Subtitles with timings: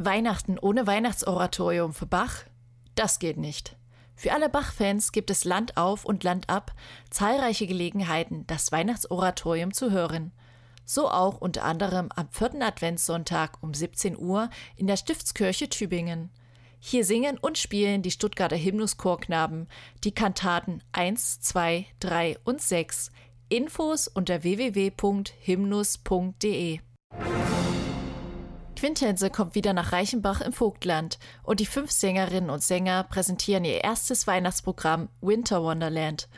[0.00, 2.44] Weihnachten ohne Weihnachtsoratorium für Bach?
[2.94, 3.76] Das geht nicht.
[4.14, 6.72] Für alle Bach-Fans gibt es Land auf und Land ab
[7.10, 10.30] zahlreiche Gelegenheiten, das Weihnachtsoratorium zu hören.
[10.84, 16.30] So auch unter anderem am vierten Adventssonntag um 17 Uhr in der Stiftskirche Tübingen.
[16.78, 19.66] Hier singen und spielen die Stuttgarter Hymnuschorknaben
[20.04, 23.10] die Kantaten 1, 2, 3 und 6.
[23.48, 26.78] Infos unter www.hymnus.de.
[28.78, 33.82] Quintense kommt wieder nach Reichenbach im Vogtland und die fünf Sängerinnen und Sänger präsentieren ihr
[33.82, 36.28] erstes Weihnachtsprogramm Winter Wonderland.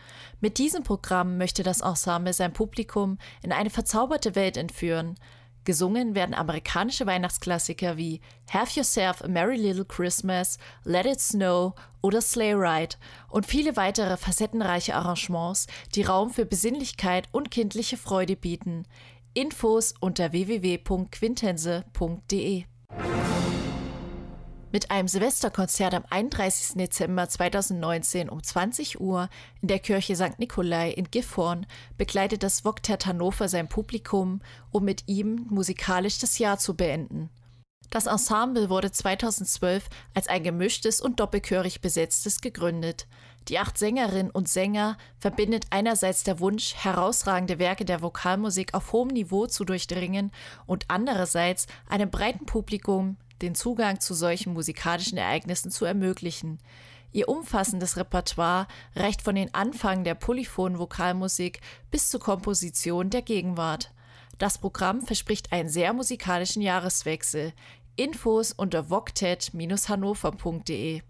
[0.41, 5.17] Mit diesem Programm möchte das Ensemble sein Publikum in eine verzauberte Welt entführen.
[5.65, 12.23] Gesungen werden amerikanische Weihnachtsklassiker wie Have Yourself a Merry Little Christmas, Let It Snow oder
[12.23, 12.97] Sleigh Ride
[13.29, 18.87] und viele weitere facettenreiche Arrangements, die Raum für Besinnlichkeit und kindliche Freude bieten.
[19.33, 22.65] Infos unter www.quintense.de.
[24.73, 26.77] Mit einem Silvesterkonzert am 31.
[26.77, 29.29] Dezember 2019 um 20 Uhr
[29.63, 30.41] in der Kirche St.
[30.41, 31.65] Nikolai in Gifhorn
[31.97, 34.41] begleitet das Voktet Hannover sein Publikum,
[34.73, 37.31] um mit ihm musikalisch das Jahr zu beenden.
[37.91, 43.07] Das Ensemble wurde 2012 als ein gemischtes und doppelchörig besetztes gegründet.
[43.49, 49.09] Die acht Sängerinnen und Sänger verbindet einerseits der Wunsch, herausragende Werke der Vokalmusik auf hohem
[49.09, 50.31] Niveau zu durchdringen
[50.67, 56.59] und andererseits einem breiten Publikum den Zugang zu solchen musikalischen Ereignissen zu ermöglichen.
[57.13, 63.91] Ihr umfassendes Repertoire reicht von den Anfängen der polyphonen Vokalmusik bis zur Komposition der Gegenwart.
[64.39, 67.53] Das Programm verspricht einen sehr musikalischen Jahreswechsel.
[67.97, 71.03] Infos unter voktet-hannover.de.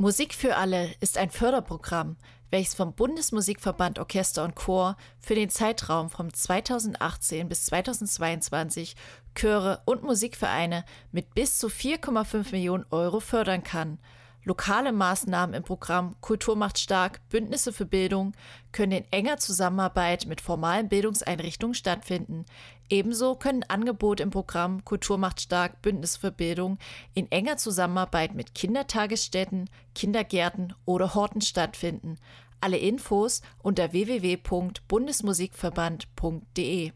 [0.00, 2.16] Musik für alle ist ein Förderprogramm,
[2.48, 8.96] welches vom Bundesmusikverband Orchester und Chor für den Zeitraum vom 2018 bis 2022
[9.34, 13.98] Chöre und Musikvereine mit bis zu 4,5 Millionen Euro fördern kann.
[14.42, 18.32] Lokale Maßnahmen im Programm Kultur macht stark, Bündnisse für Bildung
[18.72, 22.46] können in enger Zusammenarbeit mit formalen Bildungseinrichtungen stattfinden.
[22.88, 26.78] Ebenso können Angebote im Programm Kultur macht stark, Bündnisse für Bildung
[27.12, 32.16] in enger Zusammenarbeit mit Kindertagesstätten, Kindergärten oder Horten stattfinden.
[32.62, 36.92] Alle Infos unter www.bundesmusikverband.de.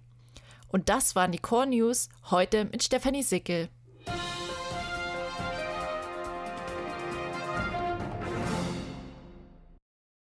[0.68, 3.68] Und das waren die Core News heute mit Stefanie Sickel.